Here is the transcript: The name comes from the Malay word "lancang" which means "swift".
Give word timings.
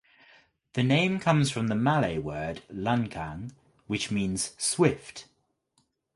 The 0.73 0.81
name 0.81 1.19
comes 1.19 1.51
from 1.51 1.67
the 1.67 1.75
Malay 1.75 2.17
word 2.17 2.63
"lancang" 2.73 3.51
which 3.85 4.09
means 4.09 4.55
"swift". 4.57 5.27